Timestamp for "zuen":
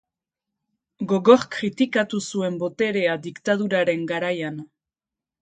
2.31-2.57